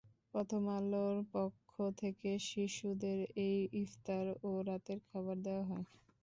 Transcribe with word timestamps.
প্রথম 0.33 0.63
আলোর 0.77 1.15
পক্ষ 1.33 1.71
থেকে 2.01 2.29
শিশুদের 2.47 3.19
এই 3.47 3.57
ইফতার 3.81 4.25
ও 4.41 4.61
রাতের 4.67 4.99
খাবার 5.07 5.37
দেওয়া 5.45 5.65
হয়। 5.69 5.85